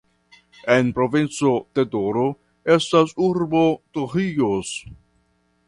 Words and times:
En 0.75 0.87
provinco 0.99 1.51
Toledo 1.79 2.23
estas 2.77 3.13
urbo 3.29 3.63
Torrijos. 3.99 4.75